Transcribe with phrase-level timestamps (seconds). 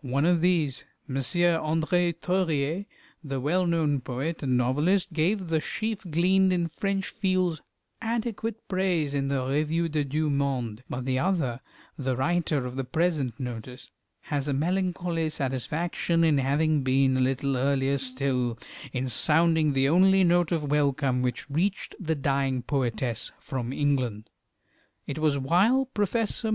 [0.00, 1.16] One of these, M.
[1.16, 2.86] André Theuriet,
[3.22, 7.60] the well known poet and novelist, gave the "Sheaf gleaned in French Fields"
[8.00, 11.60] adequate praise in the "Revue des Deux Mondes;" but the other,
[11.98, 13.90] the writer of the present notice,
[14.22, 18.58] has a melancholy satisfaction in having been a little earlier still
[18.94, 24.30] in sounding the only note of welcome which reached the dying poetess from England.
[25.06, 26.46] It was while Professor W.